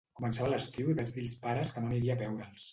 Començava 0.19 0.49
l’estiu 0.53 0.89
i 0.93 0.95
vaig 1.01 1.13
dir 1.19 1.23
als 1.27 1.37
pares 1.45 1.75
que 1.77 1.87
no 1.87 1.93
aniria 1.95 2.19
a 2.19 2.23
veure’ls. 2.27 2.69